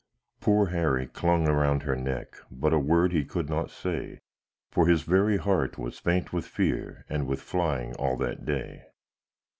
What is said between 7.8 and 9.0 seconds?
all that day.